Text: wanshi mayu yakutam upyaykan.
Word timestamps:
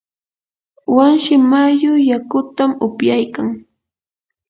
wanshi 0.95 1.33
mayu 1.51 1.93
yakutam 2.09 2.71
upyaykan. 2.87 3.47